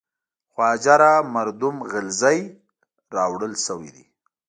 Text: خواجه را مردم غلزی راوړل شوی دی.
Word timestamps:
خواجه 0.51 0.95
را 1.01 1.13
مردم 1.35 1.75
غلزی 1.91 2.39
راوړل 3.15 3.53
شوی 3.65 3.89
دی. 3.95 4.05